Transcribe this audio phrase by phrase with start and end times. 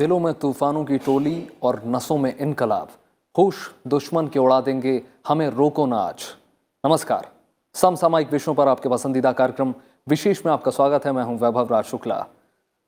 [0.00, 2.88] दिलों में तूफानों की टोली और नसों में इनकलाब।
[3.36, 3.56] होश
[3.86, 6.24] दुश्मन के उड़ा देंगे, हमें रोको ना आज।
[6.84, 7.28] नमस्कार।
[7.74, 9.74] समसामयिक विषयों पर आपके पसंदीदा कार्यक्रम,
[10.08, 12.26] विशेष में आपका स्वागत है, मैं हूँ वैभव राज शुक्ला।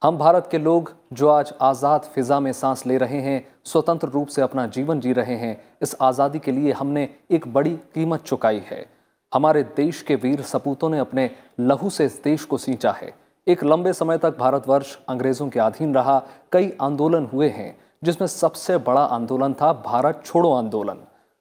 [0.03, 4.29] हम भारत के लोग, जो आज आज़ाद फिजा में सांस ले रहे हैं, स्वतंत्र रूप
[4.29, 8.63] से अपना जीवन जी रहे हैं, इस आज़ादी के लिए हमने एक बड़ी कीमत चुकाई
[8.67, 8.87] है।
[9.33, 13.15] हमारे देश के वीर सपूतों ने अपने लहू से इस देश को सींचा है।
[13.47, 16.19] एक लंबे समय तक भारतवर्ष अंग्रेज़ों के अधीन रहा,
[16.53, 20.99] कई आंदोलन हुए हैं, जिसमें सबसे बड़ा आंदोलन था भारत छोड़ो आंदोलन।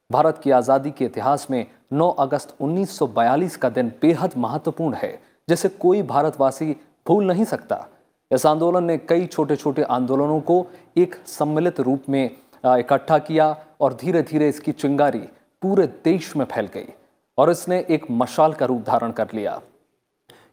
[0.10, 5.70] भारत की आज़ादी के इतिहास में 9 अगस्त 1942 का दिन बेहद महत्वपूर्ण है, जिसे
[5.70, 6.76] कोई भारतवासी
[7.06, 7.86] भूल नहीं सकता।
[8.32, 10.66] इस आंदोलन ने कई छोटे छोटे आंदोलनों को
[10.98, 15.28] एक सम्मिलित रूप में इकट्ठा किया और धीरे धीरे इसकी चिंगारी
[15.62, 16.94] पूरे देश में फैल गई
[17.38, 19.62] और इसने एक मशाल का रूप धारण कर लिया।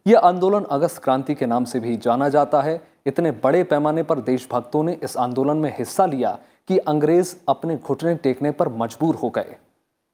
[0.05, 4.19] यह आंदोलन अगस्त क्रांति के नाम से भी जाना जाता है। इतने बड़े पैमाने पर
[4.19, 6.37] देशभक्तों ने इस आंदोलन में हिस्सा लिया
[6.69, 9.55] कि अंग्रेज़ अपने घुटने टेकने पर मजबूर हो गए।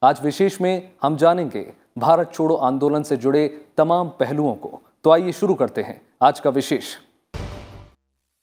[0.01, 3.47] आज विशेष में हम जानेंगे, भारत छोड़ो आंदोलन से जुड़े
[3.77, 6.95] तमाम पहलुओं को। तो आइए शुरू करते हैं आज का विशेष।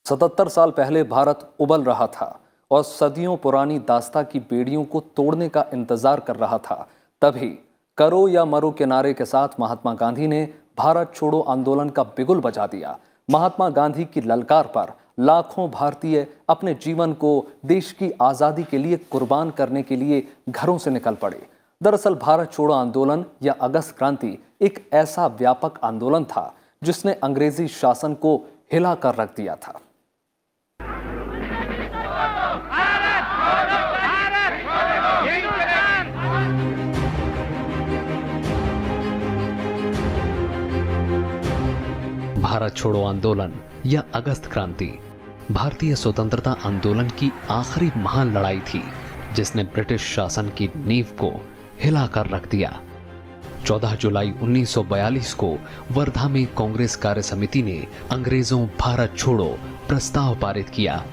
[0.07, 2.39] सतहत्तर साल पहले भारत उबल रहा था
[2.71, 6.87] और सदियों पुरानी दास्ता की बेड़ियों को तोड़ने का इंतज़ार कर रहा था।
[7.23, 7.49] तभी
[7.99, 10.43] करो या मरो के नारे के साथ महात्मा गांधी ने
[10.79, 16.75] भारत छोड़ो आंदोलन का बिगुल बजा दिया। महात्मा गांधी की ललकार पर लाखों भारतीय अपने
[16.75, 21.47] जीवन को देश की आज़ादी के लिए कुर्बान करने के लिए घरों से निकल पड़े।
[21.81, 28.15] दरअसल भारत छोड़ो आंदोलन या अगस्त क्रांति एक ऐसा व्यापक आंदोलन था जिसने अंग्रेज़ी शासन
[28.15, 28.37] को
[28.73, 29.79] हिला कर रख दिया था।
[42.43, 43.53] भारत छोड़ो आंदोलन
[43.87, 44.99] या अगस्त क्रांति।
[45.53, 48.83] भारतीय स्वतंत्रता आंदोलन की आखिरी महान लड़ाई थी,
[49.35, 51.47] जिसने ब्रिटिश शासन की नींव को
[51.83, 52.81] हिलाकर रख दिया।
[53.67, 55.59] 14 जुलाई 1942 को
[55.93, 59.59] वर्धा में कांग्रेस कार्य समिति ने अंग्रेज़ों भारत छोड़ो
[59.89, 61.05] प्रस्ताव पारित किया।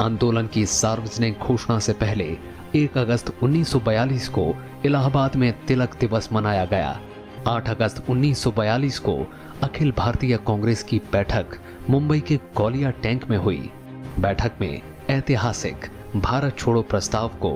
[0.00, 2.36] आंदोलन की सार्वजनिक घोषणा से पहले
[2.74, 4.54] 1 अगस्त 1942 को
[4.84, 7.00] इलाहाबाद में तिलक दिवस मनाया गया।
[7.48, 9.26] 8 अगस्त 1942 को
[9.62, 11.46] अखिल भारतीय कांग्रेस की बैठक
[11.90, 13.70] मुंबई के गौलिया टैंक में हुई।
[14.18, 14.80] बैठक में
[15.10, 15.86] ऐतिहासिक
[16.16, 17.50] भारत छोड़ो प्रस्ताव को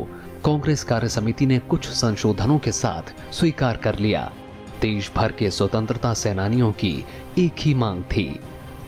[0.45, 4.31] कांग्रेस कार्य समिति ने कुछ संशोधनों के साथ स्वीकार कर लिया।
[4.81, 7.05] देश भर के स्वतंत्रता सेनानियों की
[7.39, 8.29] एक ही मांग थी,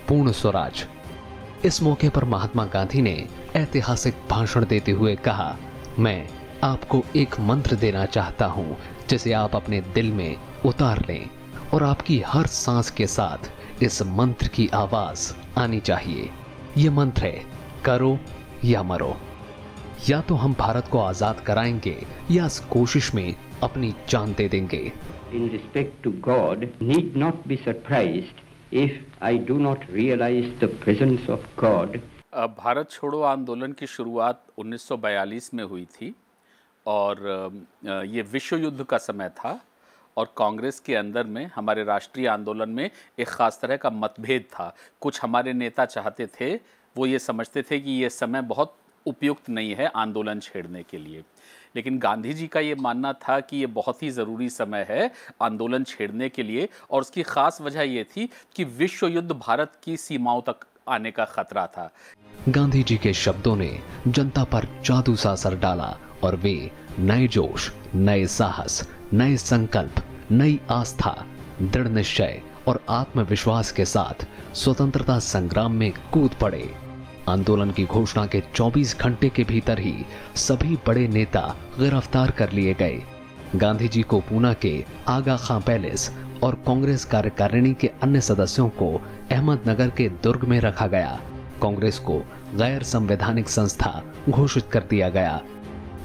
[0.09, 0.85] पूर्ण स्वराज।
[1.65, 5.57] इस मौके पर महात्मा गांधी ने ऐतिहासिक भाषण देते हुए कहा,
[5.99, 6.29] मैं
[6.65, 8.77] आपको एक मंत्र देना चाहता हूँ,
[9.11, 10.37] जिसे आप अपने दिल में
[10.67, 11.29] उतार लें।
[11.75, 16.31] और आपकी हर सांस के साथ इस मंत्र की आवाज़ आनी चाहिए।
[16.77, 17.45] ये मंत्र है
[17.85, 18.19] करो
[18.65, 19.17] या मरो।
[20.09, 21.97] या तो हम भारत को आज़ाद कराएँगे
[22.31, 24.93] या इस कोशिश में अपनी जान दे देंगे।
[25.35, 28.41] In respect to God need not be surprised
[28.73, 28.93] if
[29.23, 32.01] I do not realize the presence of God.
[32.59, 36.15] Bharat छोड़ो आंदोलन की शुरुआत 1942 में हुई थी
[36.87, 37.17] और
[37.87, 39.59] ये विश्व युद्ध का समय था।
[40.19, 44.75] और कांग्रेस के अंदर में, हमारे राष्ट्रीय आंदोलन में एक ख़ास तरह का मतभेद था।
[45.01, 46.55] कुछ हमारे नेता चाहते थे,
[46.97, 48.75] वो ये समझते थे कि ये समय बहुत
[49.07, 51.23] उपयुक्त नहीं है आंदोलन छेड़ने के लिए।
[51.77, 55.11] लेकिन गांधी जी का ये मानना था कि ये बहुत ही ज़रूरी समय है
[55.43, 59.97] आंदोलन छेड़ने के लिए, और उसकी ख़ास वजह ये थी कि विश्व युद्ध भारत की
[59.97, 61.91] सीमाओं तक आने का खतरा था।
[62.49, 63.71] गांधी जी के शब्दों ने
[64.09, 70.61] जनता पर जादू सा असर डाला, और वे नए जोश, नए साहस, नए संकल्प नई
[70.71, 71.25] आस्था,
[71.63, 76.71] दृढ़ निश्चय और आत्मविश्वास के साथ स्वतंत्रता संग्राम में कूद पड़े।
[77.29, 79.95] आंदोलन की घोषणा के 24 घंटे के भीतर ही
[80.37, 83.03] सभी बड़े नेता गिरफ़्तार कर लिए गए।
[83.57, 86.11] गांधी जी को पूना के आगा खां पैलेस
[86.43, 89.01] और कांग्रेस कार्यकारिणी के अन्य सदस्यों को
[89.33, 91.21] अहमदनगर के दुर्ग में रखा गया।
[91.63, 92.19] कांग्रेस को
[92.55, 95.41] गैर संवैधानिक संस्था घोषित कर दिया गया।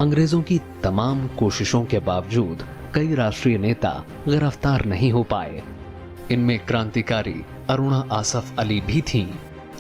[0.02, 3.90] अंग्रेज़ों की तमाम कोशिशों के बावजूद कई राष्ट्रीय नेता
[4.28, 5.62] गिरफ़्तार नहीं हो पाए।
[6.32, 7.36] इनमें क्रांतिकारी
[7.70, 9.28] अरुणा आसफ अली भी थीं,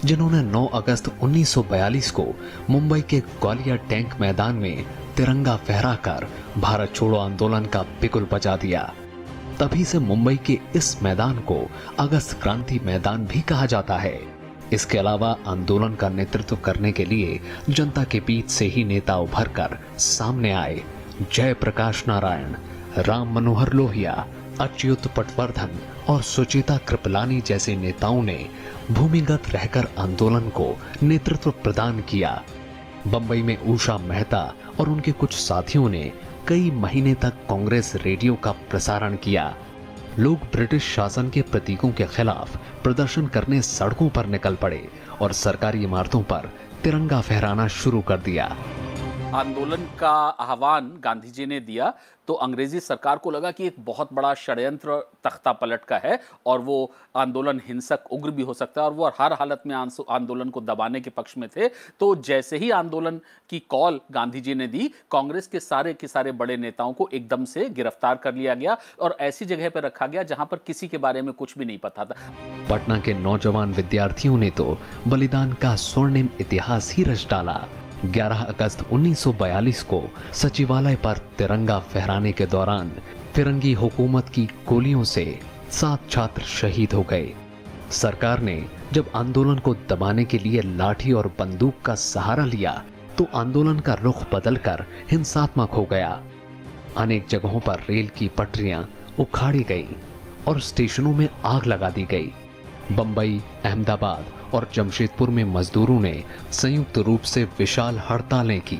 [0.05, 2.25] जिन्होंने 9 अगस्त 1942 को
[2.69, 4.85] मुंबई के ग्वालियर टैंक मैदान में
[5.17, 6.27] तिरंगा फहराकर
[6.57, 8.93] भारत छोड़ो आंदोलन का बिगुल बजा दिया।
[9.59, 11.69] तभी से मुंबई के इस मैदान को
[11.99, 14.19] अगस्त क्रांति मैदान भी कहा जाता है।
[14.73, 17.39] इसके अलावा आंदोलन का नेतृत्व करने के लिए
[17.69, 20.83] जनता के बीच से ही नेता उभर कर सामने आए।
[21.33, 22.53] जय प्रकाश नारायण
[22.97, 24.27] राम मनोहर लोहिया,
[24.61, 25.69] अच्युत पटवर्धन
[26.09, 28.49] और सुचेता कृपलानी जैसे नेताओं ने
[28.91, 32.43] भूमिगत रहकर आंदोलन को नेतृत्व प्रदान किया।
[33.07, 36.11] बंबई में उषा मेहता और उनके कुछ साथियों ने
[36.47, 39.53] कई महीने तक कांग्रेस रेडियो का प्रसारण किया।
[40.19, 44.87] लोग ब्रिटिश शासन के प्रतीकों के खिलाफ प्रदर्शन करने सड़कों पर निकल पड़े
[45.21, 46.49] और सरकारी इमारतों पर
[46.83, 48.55] तिरंगा फहराना शुरू कर दिया।
[49.33, 50.09] आंदोलन का
[50.39, 51.93] आह्वान गांधी जी ने दिया
[52.27, 56.59] तो अंग्रेज़ी सरकार को लगा कि एक बहुत बड़ा षड्यंत्र तख्ता पलट का है और
[56.59, 60.61] वो आंदोलन हिंसक, उग्र भी हो सकता है और वो हर हालत में आंदोलन को
[60.61, 61.67] दबाने के पक्ष में थे।
[61.99, 63.19] तो जैसे ही आंदोलन
[63.49, 67.45] की कॉल गांधी जी ने दी, कांग्रेस के सारे के सारे बड़े नेताओं को एकदम
[67.45, 70.97] से गिरफ़्तार कर लिया गया और ऐसी जगह पर रखा गया जहाँ पर किसी के
[70.99, 72.15] बारे में कुछ भी नहीं पता था।
[72.69, 74.77] पटना के नौजवान विद्यार्थियों ने तो
[75.07, 77.63] बलिदान का स्वर्णिम इतिहास ही रच डाला।
[78.05, 80.01] 11 अगस्त 1942 को
[80.33, 82.91] सचिवालय पर तिरंगा फहराने के दौरान
[83.35, 85.39] फिरंगी हुकूमत की गोलियों से
[85.71, 87.33] सात छात्र शहीद हो गए।
[87.91, 92.81] सरकार ने जब आंदोलन को दबाने के लिए लाठी और बंदूक का सहारा लिया
[93.17, 96.21] तो आंदोलन का रुख बदलकर हिंसात्मक हो गया।
[96.97, 98.87] अनेक जगहों पर रेल की पटरियाँ
[99.19, 99.87] उखाड़ी गई
[100.47, 102.31] और स्टेशनों में आग लगा दी गई।
[102.91, 108.79] बंबई, अहमदाबाद और जमशेदपुर में मजदूरों ने संयुक्त रूप से विशाल हड़तालें की।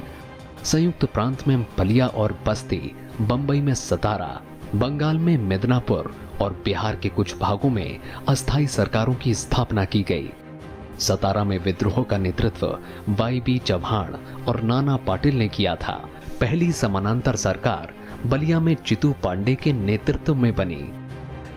[0.64, 4.42] संयुक्त प्रांत में बलिया और बस्ती, बंबई में सतारा,
[4.76, 10.30] बंगाल में मिदनापुर और बिहार के कुछ भागों में अस्थायी सरकारों की स्थापना की गई।
[11.00, 12.80] सतारा में विद्रोह का नेतृत्व
[13.10, 16.10] वाई बी चौहान और नाना पाटिल ने किया था।
[16.42, 17.94] पहली समानांतर सरकार
[18.26, 20.90] बलिया में चितू पांडे के नेतृत्व में बनी।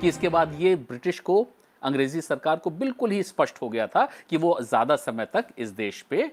[0.01, 1.47] कि इसके बाद ये ब्रिटिश को
[1.83, 5.71] अंग्रेज़ी सरकार को बिल्कुल ही स्पष्ट हो गया था कि वो ज़्यादा समय तक इस
[5.71, 6.31] देश पे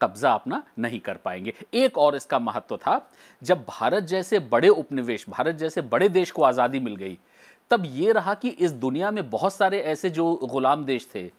[0.00, 3.00] कब्जा अपना नहीं कर पाएँगे। एक और इसका महत्व था,
[3.42, 7.18] जब भारत जैसे बड़े उपनिवेश, भारत जैसे बड़े देश को आज़ादी मिल गई,
[7.70, 11.30] तब ये रहा कि इस दुनिया में बहुत सारे ऐसे जो गुलाम देश थे,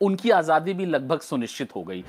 [0.00, 2.02] उनकी आज़ादी भी लगभग सुनिश्चित हो गई।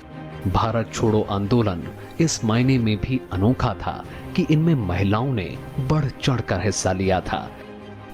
[0.46, 1.86] भारत छोड़ो आंदोलन,
[2.20, 4.04] इस मायने में भी अनोखा था
[4.36, 5.48] कि इनमें महिलाओं ने
[5.80, 7.48] बढ़ चढ़कर हिस्सा लिया था।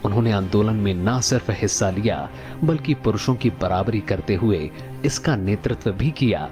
[0.07, 2.29] उन्होंने आंदोलन में न सिर्फ़ हिस्सा लिया,
[2.65, 4.71] बल्कि पुरुषों की बराबरी करते हुए
[5.05, 6.49] इसका नेतृत्व भी किया।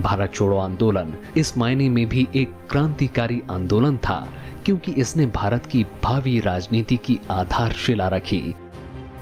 [0.00, 4.28] भारत छोड़ो आंदोलन, इस मायने में भी एक क्रांतिकारी आंदोलन था,
[4.64, 8.54] क्योंकि इसने भारत की भावी राजनीति की आधारशिला रखी।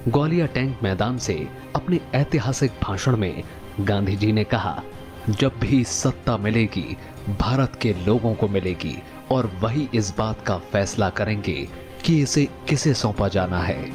[0.08, 1.34] ग्वालियर टैंक मैदान से
[1.76, 3.42] अपने ऐतिहासिक भाषण में
[3.80, 4.82] गांधी जी ने कहा,
[5.30, 6.96] जब भी सत्ता मिलेगी,
[7.40, 8.96] भारत के लोगों को मिलेगी,
[9.30, 11.68] और वही इस बात का फैसला करेंगे
[12.04, 13.90] कि इसे किसे सौंपा जाना है?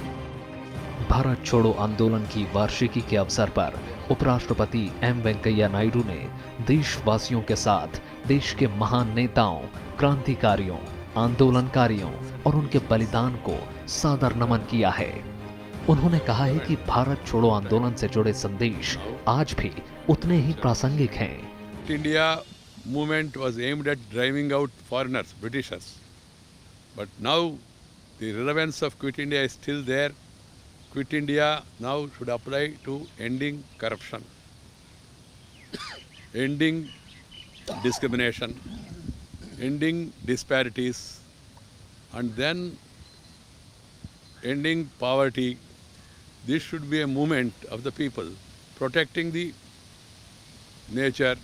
[1.10, 3.80] भारत छोड़ो आंदोलन की वार्षिकी के अवसर पर
[4.12, 6.30] उपराष्ट्रपति एम वेंकैया नायडू ने
[6.68, 9.60] देशवासियों के साथ देश के महान नेताओं
[10.00, 10.78] क्रांतिकारियों
[11.18, 12.12] आंदोलनकारियों
[12.42, 15.24] और उनके बलिदान को सादर नमन किया है।
[15.90, 19.72] उन्होंने कहा है कि भारत छोड़ो आंदोलन से जुड़े संदेश आज भी
[20.10, 21.52] उतने ही प्रासंगिक हैं।
[21.90, 22.44] India
[22.92, 25.88] movement was aimed at driving out foreigners, Britishers.
[26.98, 27.58] But now
[28.20, 30.12] the relevance of Quit India is still there.
[30.92, 34.24] Quit India now should apply to ending corruption,
[36.34, 36.90] ending
[37.84, 38.60] discrimination,
[39.62, 41.20] ending disparities,
[42.14, 42.76] and then
[44.44, 45.58] ending poverty.
[46.48, 48.30] This should be a movement of the people,
[48.78, 49.54] protecting the
[50.90, 51.36] nature,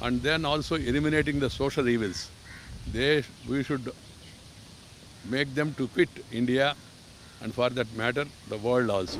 [0.00, 2.30] and then also eliminating the social evils.
[2.92, 3.92] They, we should
[5.28, 6.74] make them to quit India,
[7.44, 9.18] and for that matter, the world also.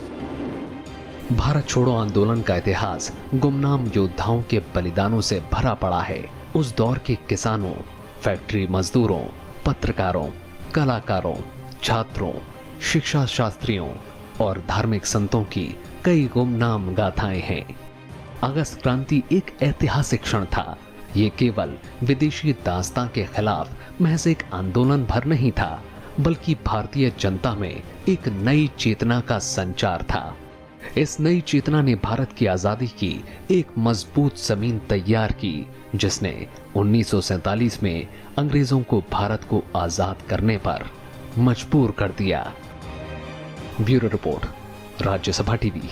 [1.32, 6.98] Bharat छोड़ो आंदोलन का इतिहास गुमनाम योद्धाओं के बलिदानों से भरा पड़ा है। उस दौर
[6.98, 7.74] के किसानों,
[8.22, 9.24] फैक्ट्री मजदूरों,
[9.66, 10.30] पत्रकारों,
[10.74, 11.36] कलाकारों,
[11.82, 12.32] छात्रों
[12.80, 13.90] शिक्षा शास्त्रियों
[14.40, 17.80] और धार्मिक संतों की कई गुमनाम गाथाएँ हैं।
[18.42, 20.78] अगस्त क्रांति एक ऐतिहासिक क्षण था।
[21.16, 23.68] ये केवल विदेशी दास्तां के खिलाफ
[24.00, 25.82] महज एक आंदोलन भर नहीं था।
[26.20, 30.36] बल्कि भारतीय जनता में एक नई चेतना का संचार था।
[30.98, 33.12] इस नई चेतना ने भारत की आज़ादी की
[33.50, 36.46] एक मज़बूत ज़मीन तैयार की, जिसने
[36.76, 38.06] 1947 में
[38.38, 40.84] अंग्रेज़ों को भारत को आज़ाद करने पर
[41.38, 42.52] मजबूर कर दिया।
[43.80, 44.46] Bureau report,
[45.02, 45.88] Rajya Sabha TV.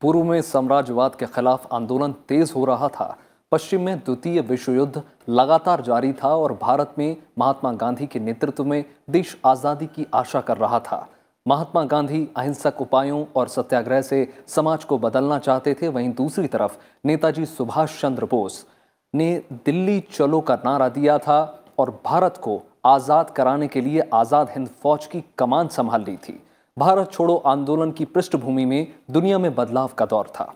[0.00, 3.16] पूर्व में साम्राज्यवाद के खिलाफ आंदोलन तेज हो रहा था।
[3.52, 8.64] पश्चिम में द्वितीय विश्व युद्ध लगातार जारी था और भारत में महात्मा गांधी के नेतृत्व
[8.64, 11.06] में देश आज़ादी की आशा कर रहा था।
[11.46, 16.76] महात्मा गांधी अहिंसक उपायों और सत्याग्रह से समाज को बदलना चाहते थे, वहीं दूसरी तरफ़
[17.04, 18.64] नेताजी सुभाष चंद्र बोस
[19.14, 21.40] ने दिल्ली चलो का नारा दिया था
[21.78, 26.40] और भारत को आज़ाद कराने के लिए आज़ाद हिंद फौज की कमान संभाल ली थी।
[26.76, 30.52] भारत छोड़ो आंदोलन की पृष्ठभूमि में दुनिया में बदलाव का दौर था।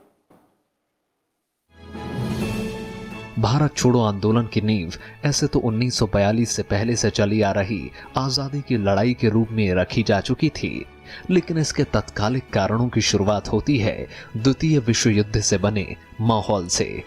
[3.44, 4.92] भारत छोड़ो आंदोलन की नींव।
[5.24, 9.74] ऐसे तो 1942 से पहले से चली आ रही आज़ादी की लड़ाई के रूप में
[9.74, 10.86] रखी जा चुकी थी।
[11.30, 17.04] लेकिन इसके तत्कालिक कारणों की शुरुआत होती है द्वितीय विश्व युद्ध से बने माहौल से।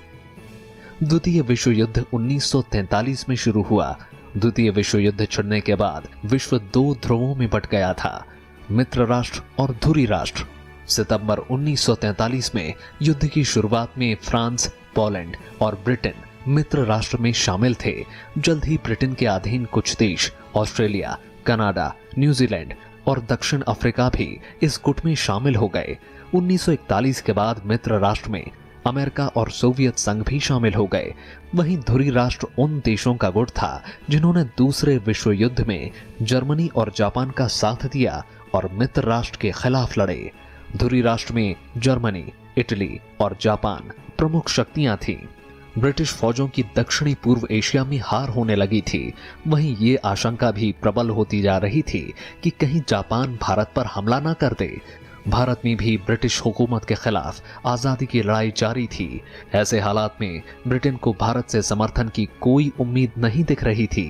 [1.04, 3.98] द्वितीय विश्व युद्ध 1943 में शुरू हुआ।
[4.38, 8.26] द्वितीय विश्व युद्ध छिड़ने के बाद विश्व दो ध्रुवों में बट गया था,
[8.72, 10.46] मित्र राष्ट्र और धुरी राष्ट्र।
[10.88, 17.76] सितंबर 1943 में युद्ध की शुरुआत में फ्रांस, पोलैंड और ब्रिटेन मित्र राष्ट्र में शामिल
[17.76, 18.06] थे।
[18.38, 22.74] जल्द ही ब्रिटेन के अधीन कुछ देश, ऑस्ट्रेलिया, कनाडा, न्यूजीलैंड
[23.08, 25.98] और दक्षिण अफ्रीका भी इस गुट में शामिल हो गए।
[26.34, 28.52] 1941 के बाद मित्र राष्ट्र में
[28.88, 31.14] अमेरिका और सोवियत संघ भी शामिल हो गए।
[31.56, 36.94] वहीं धुरी राष्ट्र उन देशों का गुट था, जिन्होंने दूसरे विश्व युद्ध में जर्मनी और
[36.96, 40.32] जापान का साथ दिया और मित्र राष्ट्र के खिलाफ लड़े।
[40.78, 45.37] धुरी राष्ट्र में जर्मनी, इटली और जापान प्रमुख शक्तियाँ थीं।
[45.78, 49.14] ब्रिटिश फौजों की दक्षिणी पूर्व एशिया में हार होने लगी थी।
[49.48, 52.02] वहीं ये आशंका भी प्रबल होती जा रही थी
[52.44, 54.70] कि कहीं जापान भारत पर हमला न कर दे।
[55.28, 59.22] भारत में भी ब्रिटिश हुकूमत के खिलाफ आज़ादी की लड़ाई जारी थी।
[59.56, 64.08] ऐसे हालात में ब्रिटेन को भारत से समर्थन की कोई उम्मीद नहीं दिख रही थी।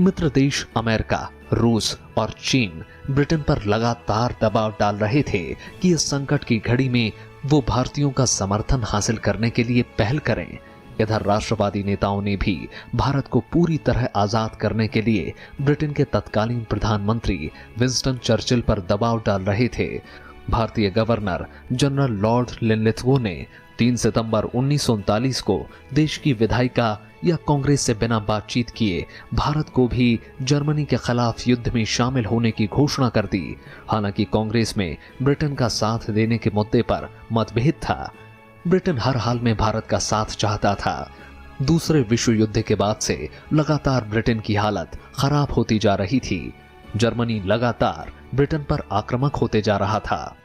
[0.00, 5.44] मित्र देश अमेरिका, रूस और चीन ब्रिटेन पर लगातार दबाव डाल रहे थे
[5.82, 7.12] कि इस संकट की घड़ी में
[7.46, 10.58] वो भारतीयों का समर्थन हासिल करने के लिए पहल करें।
[11.00, 12.56] इधर राष्ट्रवादी नेताओं ने भी
[12.94, 18.80] भारत को पूरी तरह आज़ाद करने के लिए ब्रिटेन के तत्कालीन प्रधानमंत्री विंस्टन चर्चिल पर
[18.80, 19.88] दबाव डाल रहे थे।
[20.50, 23.46] भारतीय गवर्नर जनरल लॉर्ड लिनलिथगो ने
[23.78, 29.04] 3 सितंबर उन्नीस सौ उनतालीस को देश की विधायिका या कांग्रेस से बिना बातचीत किए
[29.34, 33.56] भारत को भी जर्मनी के खिलाफ युद्ध में शामिल होने की घोषणा कर दी।
[33.90, 38.12] हालाँकि कांग्रेस में ब्रिटेन का साथ देने के मुद्दे पर मतभेद था।
[38.66, 41.10] ब्रिटेन हर हाल में भारत का साथ चाहता था।
[41.62, 46.54] दूसरे विश्व युद्ध के बाद से लगातार ब्रिटेन की हालत खराब होती जा रही थी।
[46.96, 50.36] जर्मनी लगातार ब्रिटेन पर आक्रामक होते जा रहा था।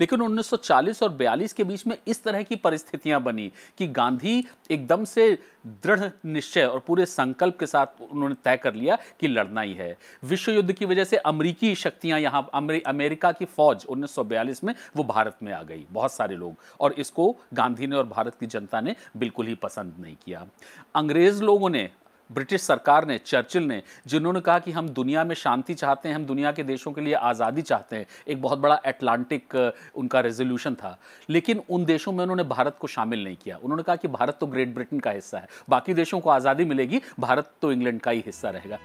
[0.00, 5.04] लेकिन 1940 और 42 के बीच में इस तरह की परिस्थितियाँ बनी कि गांधी एकदम
[5.04, 9.74] से दृढ़, निश्चय और पूरे संकल्प के साथ उन्होंने तय कर लिया कि लड़ना ही
[9.74, 12.48] है। विश्व युद्ध की वजह से अमरीकी शक्तियाँ यहाँ
[12.86, 17.36] अमेरिका की फौज 1942 में, वो भारत में आ गई, बहुत सारे लोग। और इसको
[17.54, 20.46] गांधी ने और भारत की जनता ने बिल्कुल ही पसंद नहीं किया।
[20.94, 21.88] अंग्रेज़ लोगों ने
[22.30, 26.24] ब्रिटिश सरकार ने, चर्चिल ने, जिन्होंने कहा कि हम दुनिया में शांति चाहते हैं, हम
[26.24, 30.98] दुनिया के देशों के लिए आज़ादी चाहते हैं, एक बहुत बड़ा एटलांटिक उनका रेजोल्यूशन था।
[31.30, 34.46] लेकिन उन देशों में उन्होंने भारत को शामिल नहीं किया। उन्होंने कहा कि भारत तो
[34.46, 38.22] ग्रेट ब्रिटेन का हिस्सा है। बाकी देशों को आज़ादी मिलेगी, भारत तो इंग्लैंड का ही
[38.26, 38.78] हिस्सा रहेगा।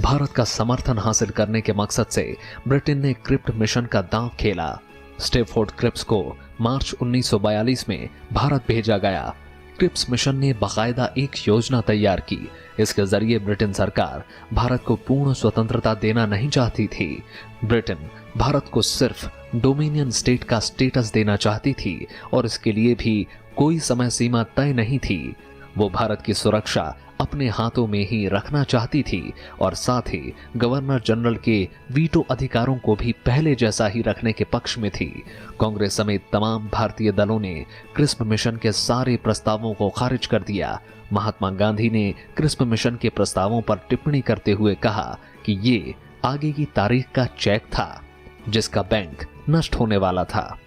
[0.00, 2.36] भारत का समर्थन हासिल करने के मकसद से
[2.68, 4.78] ब्रिटेन ने क्रिप्ट मिशन का दांव खेला।
[5.20, 9.34] स्टेफोर्ड क्रिप्स को मार्च 1942 में भारत भेजा गया।
[9.78, 12.38] क्रिप्स मिशन ने बाकायदा एक योजना तैयार की।
[12.80, 17.22] इसके ज़रिए ब्रिटेन सरकार भारत को पूर्ण स्वतंत्रता देना नहीं चाहती थी।
[17.64, 23.26] ब्रिटेन भारत को सिर्फ़ डोमिनियन स्टेट का स्टेटस देना चाहती थी और इसके लिए भी
[23.56, 25.34] कोई समय सीमा तय नहीं थी।
[25.78, 31.00] वो भारत की सुरक्षा अपने हाथों में ही रखना चाहती थी और साथ ही गवर्नर
[31.00, 35.24] जनरल के वीटो अधिकारों को भी पहले जैसा ही रखने के पक्ष में थी।
[35.60, 40.80] कांग्रेस समेत तमाम भारतीय दलों ने क्रिस्प मिशन के सारे प्रस्तावों को खारिज कर दिया।
[41.12, 46.52] महात्मा गांधी ने क्रिस्प मिशन के प्रस्तावों पर टिप्पणी करते हुए कहा कि ये आगे
[46.52, 48.02] की तारीख का चेक था,
[48.48, 50.58] जिसका बैंक नष्ट होने वाला था।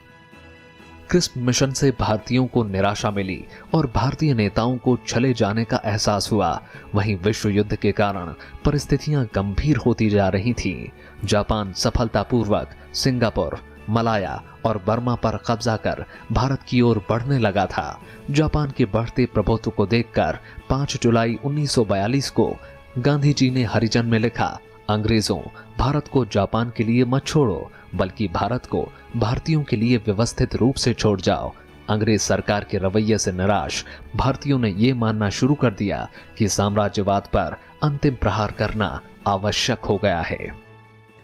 [1.09, 6.29] क्रिस्प मिशन से भारतीयों को निराशा मिली और भारतीय नेताओं को चले जाने का एहसास
[6.31, 6.61] हुआ?
[6.95, 8.33] वहीं विश्व युद्ध के कारण
[8.65, 10.89] परिस्थितियाँ गंभीर होती जा रही थीं।
[11.27, 13.59] जापान सफलतापूर्वक, सिंगापुर,
[13.89, 19.25] मलाया और बर्मा पर कब्जा कर भारत की ओर बढ़ने लगा था। जापान के बढ़ते
[19.25, 22.55] प्रभुत्व को देखकर 5 जुलाई 1942 को
[22.97, 24.59] गांधी जी ने हरिजन में लिखा
[24.89, 25.39] अंग्रेज़ों
[25.79, 30.75] भारत को जापान के लिए मत छोड़ो, बल्कि भारत को भारतीयों के लिए व्यवस्थित रूप
[30.75, 31.53] से छोड़ जाओ।
[31.89, 37.21] अंग्रेज़ सरकार के रवैये से निराश, भारतीयों ने यह मानना शुरू कर दिया कि साम्राज्यवाद
[37.21, 40.64] पर अंतिम प्रहार करना आवश्यक हो गया है।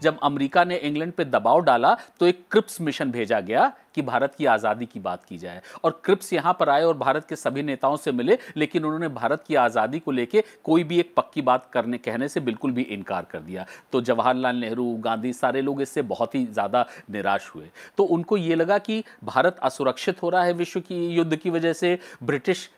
[0.01, 4.35] जब अमेरिका ने इंग्लैंड पे दबाव डाला तो एक क्रिप्स मिशन भेजा गया कि भारत
[4.35, 7.63] की आज़ादी की बात की जाए। और क्रिप्स यहाँ पर आए और भारत के सभी
[7.63, 11.69] नेताओं से मिले, लेकिन उन्होंने भारत की आज़ादी को लेके कोई भी एक पक्की बात
[11.73, 16.01] करने, कहने से बिल्कुल भी इनकार कर दिया। तो जवाहरलाल नेहरू, गांधी, सारे लोग इससे
[16.03, 20.53] बहुत ही ज़्यादा निराश हुए। तो उनको ये लगा कि भारत असुरक्षित हो रहा है
[20.53, 22.69] विश्व की युद्ध की वजह से, ब्रिटिश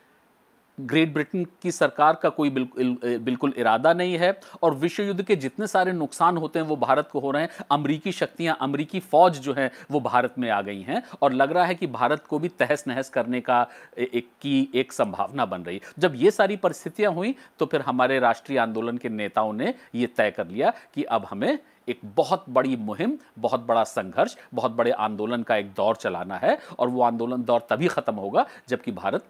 [0.78, 5.36] ग्रेट ब्रिटेन की सरकार का कोई बिल्कुल बिल्कुल इरादा नहीं है और विश्व युद्ध के
[5.36, 9.38] जितने सारे नुकसान होते हैं, वो भारत को हो रहे हैं। अमरीकी शक्तियाँ, अमरीकी फौज
[9.38, 12.38] जो है, वो भारत में आ गई हैं और लग रहा है कि भारत को
[12.38, 13.66] भी तहस नहस करने का
[13.98, 18.58] एक, की एक संभावना बन रही। जब ये सारी परिस्थितियाँ हुई तो फिर हमारे राष्ट्रीय
[18.58, 23.16] आंदोलन के नेताओं ने ये तय कर लिया कि अब हमें एक बहुत बड़ी मुहिम,
[23.38, 27.66] बहुत बड़ा संघर्ष, बहुत बड़े आंदोलन का एक दौर चलाना है और वो आंदोलन दौर
[27.70, 29.24] तभी खत्म होगा जबकि भारत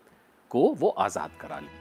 [0.55, 1.73] को वो आज़ाद करा ले।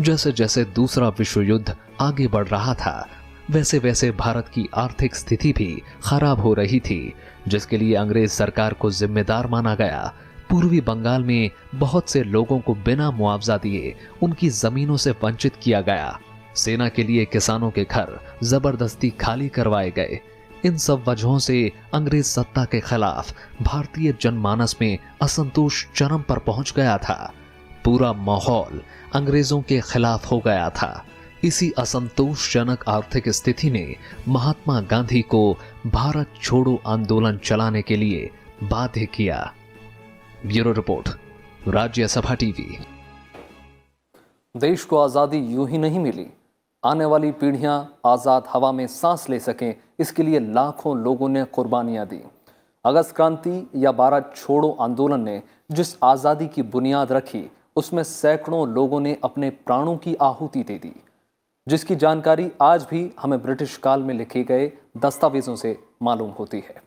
[0.00, 3.08] जैसे जैसे दूसरा विश्व युद्ध आगे बढ़ रहा था,
[3.50, 7.14] वैसे वैसे भारत की आर्थिक स्थिति भी खराब हो रही थी,
[7.48, 10.12] जिसके लिए अंग्रेज़ सरकार को जिम्मेदार माना गया।
[10.50, 15.80] पूर्वी बंगाल में बहुत से लोगों को बिना मुआवजा दिए उनकी जमीनों से वंचित किया
[15.80, 16.18] गया।
[16.56, 20.20] सेना के लिए किसानों के घर ज़बरदस्ती खाली करवाए गए।
[20.64, 26.72] इन सब वजहों से अंग्रेज़ सत्ता के खिलाफ भारतीय जनमानस में असंतोष चरम पर पहुँच
[26.76, 27.32] गया था।
[27.84, 28.80] पूरा माहौल
[29.14, 31.04] अंग्रेज़ों के खिलाफ हो गया था।
[31.44, 33.84] इसी असंतोषजनक आर्थिक स्थिति ने
[34.28, 35.42] महात्मा गांधी को
[35.86, 38.30] भारत छोड़ो आंदोलन चलाने के लिए
[38.62, 39.52] बाध्य किया।
[40.46, 41.08] Bureau report,
[41.68, 42.78] Rajya Sabha TV.
[44.54, 46.26] देश को आज़ादी यूँ ही नहीं मिली।
[46.84, 47.74] आने वाली पीढ़ियाँ
[48.06, 52.20] आज़ाद हवा में सांस ले सकें, इसके लिए लाखों लोगों ने कुर्बानियाँ दी।
[52.84, 57.44] अगस्त क्रांति या भारत छोड़ो आंदोलन ने जिस आज़ादी की बुनियाद रखी,
[57.76, 60.92] उसमें सैकड़ों लोगों ने अपने प्राणों की आहुति दे दी।
[61.66, 66.82] जिसकी जानकारी आज भी हमें ब्रिटिश काल में लिखे गए दस्तावेजों से मालूम होती है।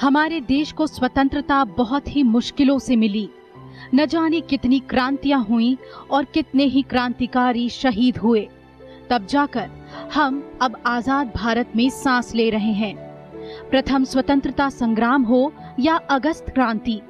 [0.00, 3.28] हमारे देश को स्वतंत्रता बहुत ही मुश्किलों से मिली।
[3.94, 5.76] न जाने कितनी क्रांतियाँ हुई
[6.10, 8.48] और कितने ही क्रांतिकारी शहीद हुए।
[9.10, 9.70] तब जाकर
[10.14, 12.94] हम अब आज़ाद भारत में सांस ले रहे हैं।
[13.70, 17.00] प्रथम स्वतंत्रता संग्राम हो या अगस्त क्रांति,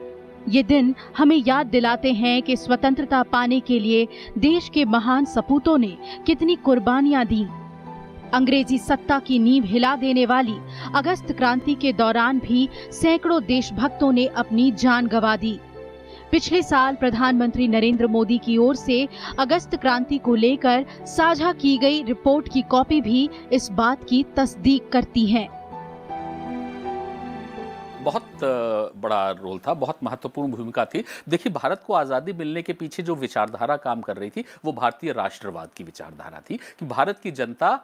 [0.49, 4.07] ये दिन हमें याद दिलाते हैं कि स्वतंत्रता पाने के लिए
[4.39, 7.45] देश के महान सपूतों ने कितनी कुर्बानियाँ दी।
[8.35, 10.57] अंग्रेज़ी सत्ता की नींव हिला देने वाली
[10.95, 15.59] अगस्त क्रांति के दौरान भी सैकड़ों देशभक्तों ने अपनी जान गंवा दी।
[16.33, 18.97] पिछले साल प्रधानमंत्री नरेंद्र मोदी की ओर से
[19.39, 24.89] अगस्त क्रांति को लेकर साझा की गई रिपोर्ट की कॉपी भी इस बात की तस्दीक
[24.93, 25.47] करती है।
[28.03, 28.41] बहुत
[28.97, 33.15] बड़ा रोल था, बहुत महत्वपूर्ण भूमिका थी। देखिए, भारत को आज़ादी मिलने के पीछे जो
[33.15, 37.79] विचारधारा काम कर रही थी, वो भारतीय राष्ट्रवाद की विचारधारा थी कि भारत की जनता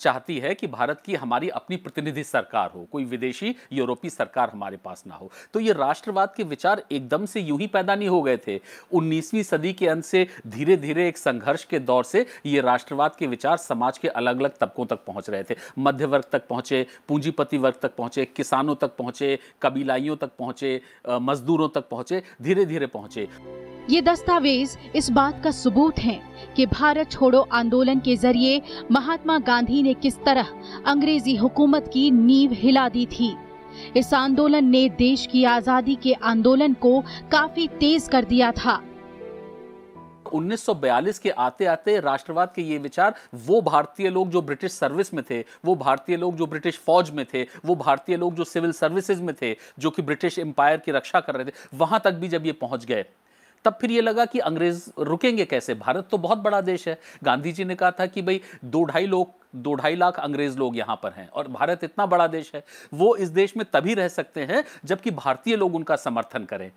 [0.00, 4.76] चाहती है कि भारत की हमारी अपनी प्रतिनिधि सरकार हो, कोई विदेशी यूरोपीय सरकार हमारे
[4.76, 8.20] पास ना हो। तो ये राष्ट्रवाद के विचार एकदम से यूँ ही पैदा नहीं हो
[8.22, 8.58] गए थे।
[8.92, 13.26] 19वीं सदी के अंत से धीरे धीरे एक संघर्ष के दौर से ये राष्ट्रवाद के
[13.26, 17.58] विचार समाज के अलग अलग तबकों तक पहुँच रहे थे। मध्य वर्ग तक पहुँचे, पूंजीपति
[17.58, 23.28] वर्ग तक पहुँचे, किसानों तक पहुँचे, कबीलाइयों तक पहुँचे मजदूरों तक पहुँचे धीरे धीरे पहुँचे।
[23.90, 26.20] ये दस्तावेज़ इस बात का सबूत है
[26.56, 30.48] कि भारत छोड़ो आंदोलन के ज़रिए महात्मा गांधी ने किस तरह
[30.86, 33.34] अंग्रेज़ी हुकूमत की नींव हिला दी थी?
[33.96, 37.00] इस आंदोलन ने देश की आज़ादी के आंदोलन को
[37.32, 38.80] काफ़ी तेज कर दिया था।
[40.32, 45.22] 1942 के आते आते राष्ट्रवाद के ये विचार, वो भारतीय लोग जो ब्रिटिश सर्विस में
[45.30, 49.22] थे, वो भारतीय लोग जो ब्रिटिश फौज में थे, वो भारतीय लोग जो सिविल सर्विसेज़
[49.22, 52.46] में थे, जो कि ब्रिटिश एम्पायर की रक्षा कर रहे थे, वहाँ तक भी जब
[52.46, 53.04] ये पहुँच गए
[53.64, 55.74] तब फिर ये लगा कि अंग्रेज़ रुकेंगे कैसे?
[55.74, 59.06] भारत तो बहुत बड़ा देश है। गांधी जी ने कहा था कि भाई, दो ढाई
[59.06, 62.64] लोग, दो ढाई लाख अंग्रेज़ लोग यहाँ पर हैं और भारत इतना बड़ा देश है।
[62.94, 66.70] वो इस देश में तभी रह सकते हैं जबकि भारतीय लोग उनका समर्थन करें।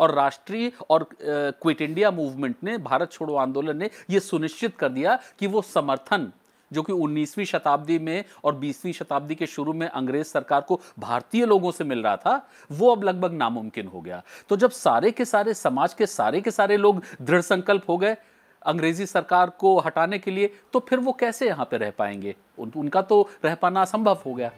[0.00, 5.18] और राष्ट्रीय और क्विट इंडिया मूवमेंट ने, भारत छोड़ो आंदोलन ने यह सुनिश्चित कर दिया
[5.38, 6.30] कि वो समर्थन
[6.72, 11.46] जो कि 19वीं शताब्दी में और 20वीं शताब्दी के शुरू में अंग्रेज़ सरकार को भारतीय
[11.46, 15.24] लोगों से मिल रहा था वो अब लगभग नामुमकिन हो गया। तो जब सारे के
[15.24, 18.16] सारे समाज के सारे के सारे लोग दृढ़ संकल्प हो गए
[18.62, 22.34] अंग्रेज़ी सरकार को हटाने के लिए तो फिर वो कैसे यहाँ पे रह पाएँगे?
[22.58, 24.50] उन, उनका तो रह पाना असंभव हो गया।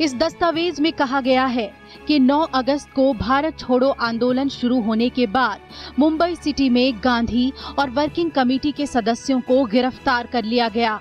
[0.00, 1.70] इस दस्तावेज़ में कहा गया है
[2.06, 5.60] कि 9 अगस्त को भारत छोड़ो आंदोलन शुरू होने के बाद
[5.98, 11.00] मुंबई सिटी में गांधी और वर्किंग कमेटी के सदस्यों को गिरफ़्तार कर लिया गया।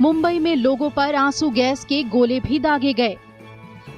[0.00, 3.16] मुंबई में लोगों पर आँसू गैस के गोले भी दागे गए।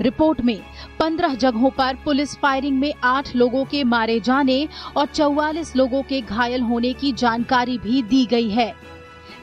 [0.01, 0.61] रिपोर्ट में
[1.01, 6.21] 15 जगहों पर पुलिस फायरिंग में 8 लोगों के मारे जाने और 44 लोगों के
[6.21, 8.75] घायल होने की जानकारी भी दी गई है।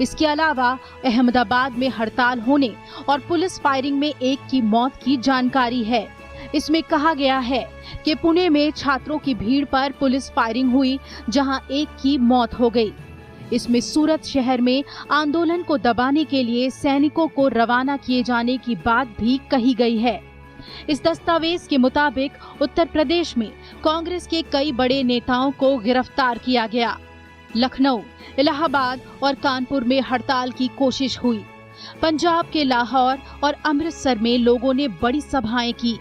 [0.01, 2.73] इसके अलावा अहमदाबाद में हड़ताल होने
[3.09, 6.07] और पुलिस फायरिंग में एक की मौत की जानकारी है।
[6.55, 7.69] इसमें कहा गया है
[8.05, 12.69] कि पुणे में छात्रों की भीड़ पर पुलिस फायरिंग हुई, जहाँ एक की मौत हो
[12.69, 12.93] गई।
[13.53, 18.75] इसमें सूरत शहर में आंदोलन को दबाने के लिए सैनिकों को रवाना किए जाने की
[18.75, 20.21] बात भी कही गई है।
[20.89, 23.51] इस दस्तावेज़ के मुताबिक उत्तर प्रदेश में
[23.83, 26.97] कांग्रेस के कई बड़े नेताओं को गिरफ़्तार किया गया।
[27.55, 28.01] लखनऊ,
[28.39, 31.43] इलाहाबाद और कानपुर में हड़ताल की कोशिश हुई।
[32.01, 35.99] पंजाब के लाहौर और अमृतसर में लोगों ने बड़ी सभाएँ की।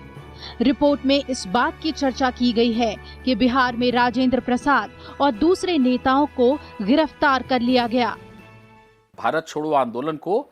[0.61, 5.33] रिपोर्ट में इस बात की चर्चा की गई है कि बिहार में राजेंद्र प्रसाद और
[5.35, 6.53] दूसरे नेताओं को
[6.83, 8.17] गिरफ़्तार कर लिया गया।
[9.19, 10.49] भारत छोड़ो आंदोलन को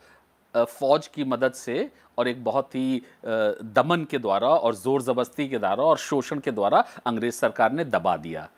[0.55, 5.59] फौज की मदद से और एक बहुत ही दमन के द्वारा और ज़ोर जबरस्ती के
[5.59, 8.48] द्वारा और शोषण के द्वारा अंग्रेज़ सरकार ने दबा दिया।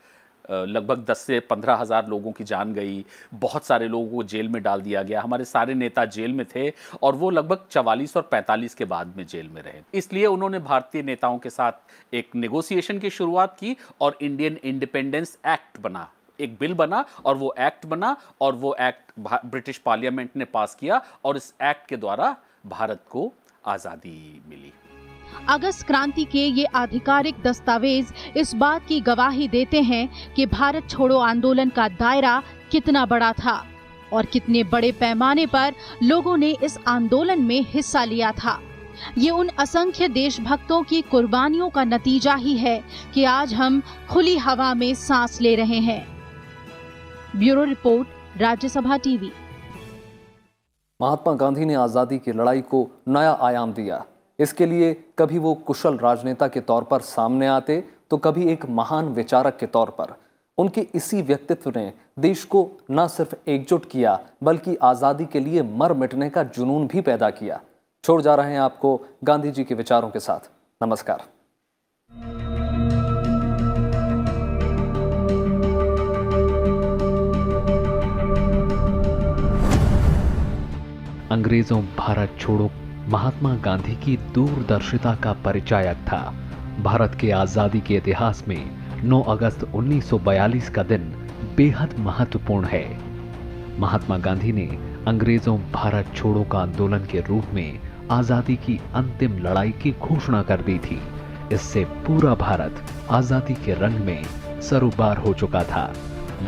[0.52, 4.62] लगभग 10 से पंद्रह हज़ार लोगों की जान गई। बहुत सारे लोगों को जेल में
[4.62, 8.74] डाल दिया गया। हमारे सारे नेता जेल में थे और वो लगभग 44 और 45
[8.74, 13.10] के बाद में जेल में रहे। इसलिए उन्होंने भारतीय नेताओं के साथ एक नेगोशिएशन की
[13.10, 18.54] शुरुआत की और इंडियन इंडिपेंडेंस एक्ट बना। एक बिल बना और वो एक्ट बना और
[18.54, 22.36] वो एक्ट ब्रिटिश पार्लियामेंट ने पास किया और इस एक्ट के द्वारा
[22.66, 23.32] भारत को
[23.66, 24.72] आज़ादी मिली।
[25.48, 31.18] अगस्त क्रांति के ये आधिकारिक दस्तावेज़ इस बात की गवाही देते हैं कि भारत छोड़ो
[31.18, 33.62] आंदोलन का दायरा कितना बड़ा था
[34.12, 38.58] और कितने बड़े पैमाने पर लोगों ने इस आंदोलन में हिस्सा लिया था।
[39.18, 42.82] ये उन असंख्य देशभक्तों की कुर्बानियों का नतीजा ही है
[43.14, 46.06] कि आज हम खुली हवा में सांस ले रहे हैं।
[47.36, 49.30] Bureau report, Rajya Sabha TV.
[51.00, 54.04] Mahatma Gandhi ने आज़ादी की लड़ाई को नया आयाम दिया।
[54.38, 59.08] इसके लिए कभी वो कुशल राजनेता के तौर पर सामने आते तो कभी एक महान
[59.14, 60.14] विचारक के तौर पर।
[60.58, 65.92] उनके इसी व्यक्तित्व ने देश को न सिर्फ़ एकजुट किया, बल्कि आज़ादी के लिए मर
[65.92, 67.60] मिटने का जुनून भी पैदा किया।
[68.04, 71.22] छोड़ जा रहे हैं आपको गांधी जी के विचारों के साथ। नमस्कार।
[81.32, 82.70] अंग्रेज़ों भारत छोड़ो
[83.08, 86.18] महात्मा गांधी की दूरदर्शिता का परिचायक था।
[86.82, 91.12] भारत के आज़ादी के इतिहास में 9 अगस्त 1942 का दिन
[91.56, 92.84] बेहद महत्वपूर्ण है।
[93.78, 94.66] महात्मा गांधी ने
[95.06, 100.62] अंग्रेज़ों भारत छोड़ो का आंदोलन के रूप में आज़ादी की अंतिम लड़ाई की घोषणा कर
[100.62, 101.00] दी थी।
[101.52, 104.22] इससे पूरा भारत आज़ादी के रंग में
[104.62, 105.92] सरोबार हो चुका था।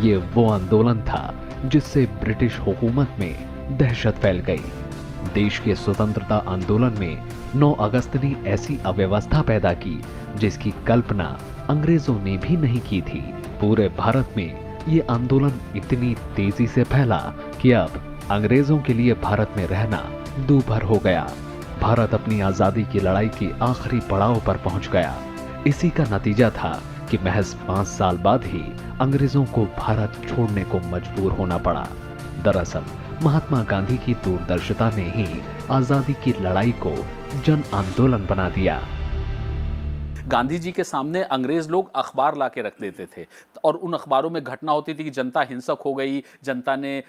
[0.03, 3.35] ये वो आंदोलन था जिससे ब्रिटिश हुकूमत में
[3.79, 4.63] दहशत फैल गई।
[5.25, 7.23] देश के स्वतंत्रता आंदोलन में
[7.57, 10.01] 9 अगस्त ने ऐसी अव्यवस्था पैदा की,
[10.37, 11.27] जिसकी कल्पना
[11.71, 13.21] अंग्रेज़ों ने भी नहीं की थी।
[13.61, 17.19] पूरे भारत में ये आंदोलन इतनी तेज़ी से फैला
[17.63, 20.03] कि अब अंग्रेज़ों के लिए भारत में रहना
[20.47, 21.29] दूभर हो गया।
[21.81, 25.15] भारत अपनी आज़ादी की लड़ाई के आखिरी पड़ाव पर पहुँच गया।
[25.67, 28.63] इसी का नतीजा था कि महज पाँच साल बाद ही
[29.01, 31.87] अंग्रेज़ों को भारत छोड़ने को मजबूर होना पड़ा।
[32.45, 32.85] दरअसल
[33.25, 35.27] महात्मा गांधी की दूरदर्शिता ने ही
[35.71, 36.95] आज़ादी की लड़ाई को
[37.47, 38.77] जन आंदोलन बना दिया।
[40.29, 43.27] गांधी जी के सामने अंग्रेज़ लोग अखबार ला के रख देते थे।
[43.65, 47.03] और उन अखबारों में घटना होती थी कि जनता हिंसक हो गई, जनता ने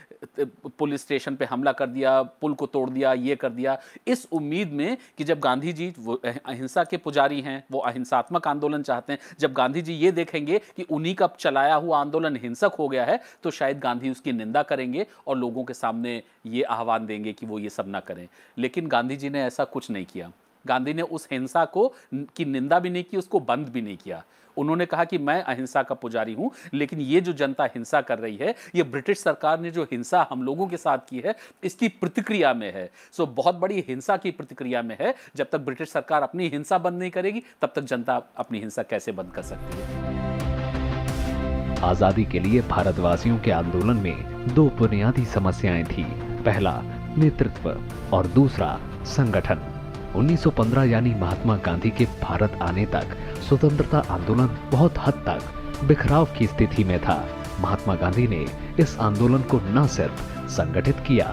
[0.80, 4.72] पुलिस स्टेशन पे हमला कर दिया, पुल को तोड़ दिया, ये कर दिया। इस उम्मीद
[4.72, 5.94] में कि जब गांधी जी
[6.26, 10.84] अहिंसा के पुजारी हैं, वो अहिंसात्मक आंदोलन चाहते हैं, जब गांधी जी ये देखेंगे कि
[10.84, 15.08] उन्हीं का चलाया हुआ आंदोलन हिंसक हो गया है तो शायद गांधी उसकी निंदा करेंगे
[15.28, 19.16] और लोगों के सामने ये आह्वान देंगे कि वो ये सब ना करें। लेकिन गांधी
[19.16, 20.32] जी ने ऐसा कुछ नहीं किया।
[20.68, 24.24] गांधी ने उस हिंसा को की निंदा भी नहीं की, उसको बंद भी नहीं किया।
[24.58, 28.36] उन्होंने कहा कि मैं अहिंसा का पुजारी हूँ, लेकिन ये जो जनता हिंसा कर रही
[28.36, 32.54] है, ये ब्रिटिश सरकार ने जो हिंसा हम लोगों के साथ की है, इसकी प्रतिक्रिया
[32.54, 36.48] में है। सो, बहुत बड़ी हिंसा की प्रतिक्रिया में है। जब तक ब्रिटिश सरकार अपनी
[36.48, 40.06] हिंसा बंद नहीं करेगी, तब तक जनता अपनी हिंसा कैसे बंद कर सकती है?
[41.84, 46.04] आज़ादी के लिए भारतवासियों के आंदोलन में दो बुनियादी समस्याएँ थी।
[46.44, 46.82] पहला,
[47.18, 47.70] नेतृत्व,
[48.14, 49.75] और दूसरा, संगठन।
[50.16, 53.16] 1915 यानी महात्मा गांधी के भारत आने तक
[53.48, 57.18] स्वतंत्रता आंदोलन बहुत हद तक बिखराव की स्थिति में था।
[57.62, 58.46] महात्मा गांधी ने
[58.80, 61.26] इस आंदोलन को न सिर्फ़ संगठित किया,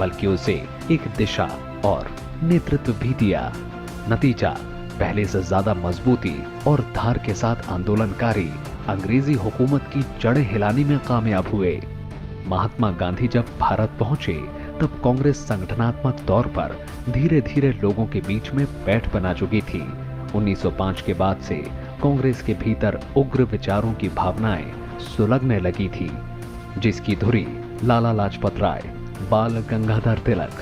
[0.00, 0.52] बल्कि उसे
[0.90, 1.48] एक दिशा
[1.84, 2.10] और
[2.42, 3.52] नेतृत्व भी दिया।
[4.08, 4.50] नतीजा,
[4.98, 6.34] पहले से ज़्यादा मजबूती
[6.66, 8.50] और धार के साथ आंदोलनकारी
[8.88, 11.80] अंग्रेज़ी हुकूमत की जड़ें हिलाने में कामयाब हुए।
[12.46, 14.32] महात्मा गांधी जब भारत पहुँचे
[14.80, 19.80] तब कांग्रेस संगठनात्मक तौर पर धीरे धीरे लोगों के बीच में बैठ बना चुकी थी।
[20.34, 21.56] 1905 के बाद से
[22.02, 26.10] कांग्रेस के भीतर उग्र विचारों की भावनाएँ सुलगने लगी थी,
[26.78, 27.46] जिसकी धुरी
[27.84, 28.82] लाला लाजपत राय,
[29.30, 30.52] बाल गंगाधर तिलक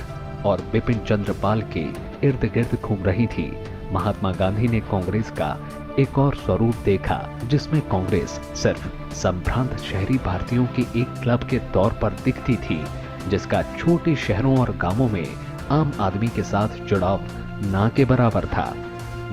[0.45, 1.85] और बिपिन चंद्र पाल के
[2.27, 3.51] इर्द गिर्द घूम रही थी।
[3.91, 5.57] महात्मा गांधी ने कांग्रेस का
[5.99, 11.93] एक और स्वरूप देखा, जिसमें कांग्रेस सिर्फ़ संभ्रांत शहरी भारतीयों के एक क्लब के तौर
[11.93, 12.83] पर दिखती थी।
[13.27, 15.27] जिसका छोटे शहरों और गाँवों में
[15.71, 17.21] आम आदमी के साथ जुड़ाव
[17.63, 18.73] ना के बराबर था।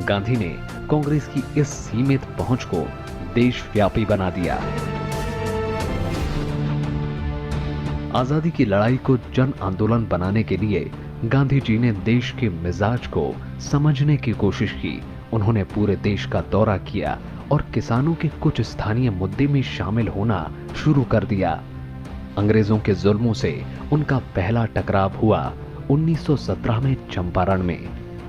[0.09, 0.49] गांधी ने
[0.90, 2.87] कांग्रेस की इस सीमित पहुँच को
[3.35, 4.61] देशव्यापी बना दिया।
[8.14, 10.90] आज़ादी की लड़ाई को जन आंदोलन बनाने के लिए
[11.25, 15.01] गांधी जी ने देश के मिजाज को समझने की कोशिश की।
[15.33, 17.18] उन्होंने पूरे देश का दौरा किया
[17.53, 21.61] और किसानों के कुछ स्थानीय मुद्दे में शामिल होना शुरू कर दिया।
[22.38, 23.51] अंग्रेज़ों के जुल्मों से
[23.92, 25.40] उनका पहला टकराव हुआ
[25.90, 27.88] 1917 में चंपारण में।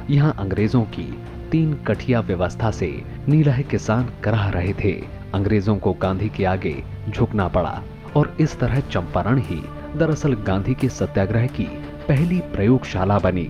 [0.10, 1.04] यहाँ अंग्रेज़ों की
[1.52, 2.90] तीन कठिया व्यवस्था से
[3.30, 4.92] नीलह किसान कराह रहे थे।
[5.34, 6.76] अंग्रेज़ों को गांधी के आगे
[7.10, 7.82] झुकना पड़ा
[8.16, 9.62] और इस तरह चंपारण ही
[9.98, 11.68] दरअसल गांधी के सत्याग्रह की
[12.08, 13.50] पहली प्रयोगशाला बनी।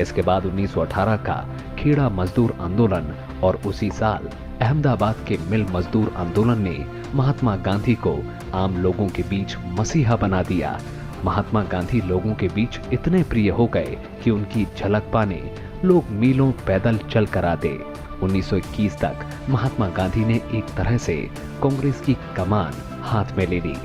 [0.00, 1.44] इसके बाद 1918 का
[1.78, 4.28] खेड़ा मजदूर आंदोलन और उसी साल
[4.60, 6.76] अहमदाबाद के मिल मजदूर आंदोलन ने
[7.14, 8.14] महात्मा गांधी को
[8.54, 10.78] आम लोगों के बीच मसीहा बना दिया।
[11.24, 15.40] महात्मा गांधी लोगों के बीच इतने प्रिय हो गए कि उनकी झलक पाने
[15.84, 17.70] लोग मीलों पैदल चल कर आते।
[18.22, 21.16] 1921 तक महात्मा गांधी ने एक तरह से
[21.62, 23.76] कांग्रेस की कमान हाथ में ले ली।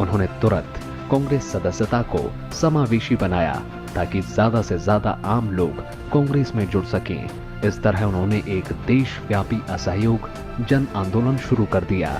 [0.00, 3.54] उन्होंने तुरंत कांग्रेस सदस्यता को समावेशी बनाया
[3.94, 7.28] ताकि ज़्यादा से ज़्यादा आम लोग कांग्रेस में जुड़ सकें।
[7.64, 10.28] इस तरह उन्होंने एक देशव्यापी असहयोग
[10.68, 12.10] जन आंदोलन शुरू कर दिया।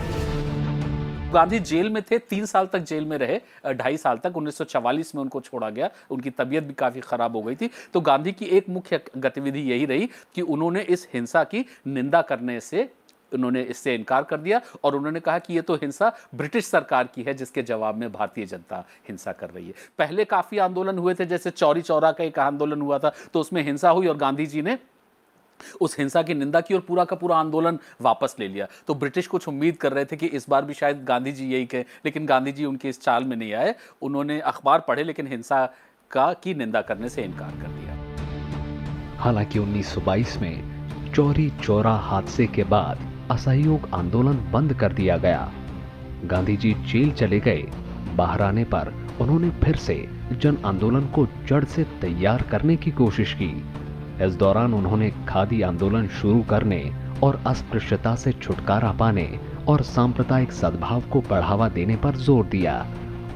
[1.33, 5.21] गांधी जेल में थे, तीन साल तक जेल में रहे ढाई साल तक 1944 में
[5.23, 8.69] उनको छोड़ा गया, उनकी तबीयत भी काफ़ी खराब हो गई थी। तो गांधी की एक
[8.69, 12.89] मुख्य गतिविधि यही रही कि उन्होंने इस हिंसा की निंदा करने से,
[13.33, 17.23] उन्होंने इससे इनकार कर दिया और उन्होंने कहा कि ये तो हिंसा ब्रिटिश सरकार की
[17.23, 21.27] है, जिसके जवाब में भारतीय जनता हिंसा कर रही है। पहले काफ़ी आंदोलन हुए थे,
[21.27, 24.63] जैसे चौरी चौरा का एक आंदोलन हुआ था तो उसमें हिंसा हुई और गांधी जी
[24.63, 24.79] ने
[25.81, 29.27] उस हिंसा की निंदा की और पूरा का पूरा आंदोलन वापस ले लिया। तो ब्रिटिश
[29.27, 32.27] कुछ उम्मीद कर रहे थे कि इस बार भी शायद गांधी जी यही कहें, लेकिन
[32.27, 35.75] गांधी जी उनके इस चाल में नहीं आए। उन्होंने अखबार पढ़े, लेकिन हिंसा
[36.11, 37.89] का की निंदा करने से इनकार कर दिया।
[39.19, 40.79] हालाँकि 1922 में
[41.15, 42.99] चौरी चौरा हादसे के बाद
[43.31, 45.53] असहयोग आंदोलन बंद कर दिया गया।
[46.25, 47.63] गांधी जी जेल चले गए।
[48.17, 53.35] बाहर आने पर उन्होंने फिर से जन आंदोलन को जड़ से तैयार करने की कोशिश
[53.35, 53.65] की।
[54.23, 56.81] इस दौरान उन्होंने खादी आंदोलन शुरू करने
[57.23, 59.29] और अस्पृश्यता से छुटकारा पाने
[59.69, 62.75] और सांप्रदायिक सद्भाव को बढ़ावा देने पर ज़ोर दिया।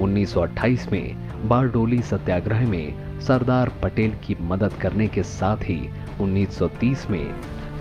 [0.01, 5.81] 1928 में बारडोली सत्याग्रह में सरदार पटेल की मदद करने के साथ ही
[6.21, 7.35] 1930 में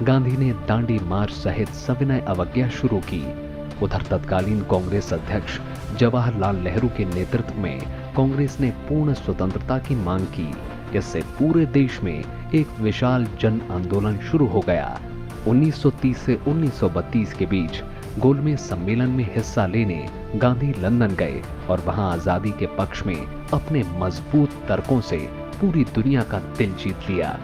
[0.04, 3.24] गांधी ने दांडी मार्च सहित सविनय अवज्ञा शुरू की।
[3.84, 5.60] उधर तत्कालीन कांग्रेस अध्यक्ष
[6.00, 7.80] जवाहरलाल नेहरू के नेतृत्व में
[8.16, 10.54] कांग्रेस ने पूर्ण स्वतंत्रता की मांग की।
[10.98, 12.24] इससे पूरे देश में
[12.56, 15.00] एक विशाल जन आंदोलन शुरू हो गया।
[15.48, 17.82] 1930 से 1932 के बीच
[18.20, 23.16] गोलमेज सम्मेलन में हिस्सा लेने गांधी लंदन गए और वहाँ आज़ादी के पक्ष में
[23.54, 25.18] अपने मज़बूत तर्कों से
[25.62, 27.38] पूरी दुनिया का दिल जीत लिया।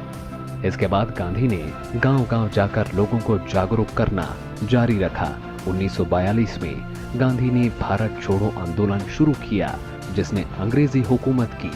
[0.65, 1.63] इसके बाद गांधी ने
[1.99, 4.27] गांव-गांव जाकर लोगों को जागरूक करना
[4.63, 5.29] जारी रखा।
[5.67, 6.75] 1942 में
[7.19, 9.77] गांधी ने भारत छोड़ो आंदोलन शुरू किया,
[10.15, 11.71] जिसने अंग्रेज़ी हुकूमत की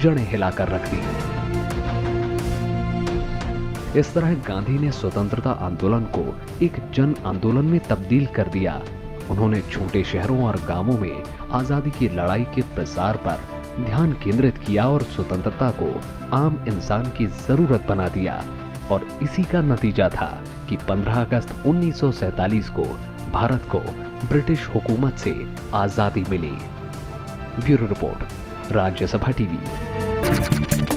[0.00, 1.33] जड़ें हिलाकर रख दी।
[3.96, 6.22] इस तरह गांधी ने स्वतंत्रता आंदोलन को
[6.64, 8.80] एक जन आंदोलन में तब्दील कर दिया।
[9.30, 13.38] उन्होंने छोटे शहरों और गाँवों में आज़ादी की लड़ाई के प्रसार पर
[13.84, 15.92] ध्यान केंद्रित किया और स्वतंत्रता को
[16.36, 18.42] आम इंसान की ज़रूरत बना दिया।
[18.90, 20.30] और इसी का नतीजा था
[20.68, 22.84] कि 15 अगस्त 1947 को
[23.32, 23.80] भारत को
[24.28, 25.34] ब्रिटिश हुकूमत से
[25.74, 26.52] आज़ादी मिली।
[27.64, 30.93] Bureau report, Rajya Sabha TV.